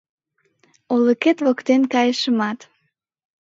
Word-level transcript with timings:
Олыкет 0.93 1.37
воктен 1.45 1.81
кайышымат. 1.93 2.59